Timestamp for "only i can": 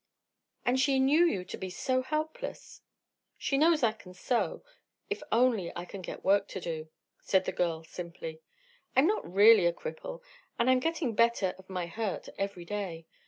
5.31-6.01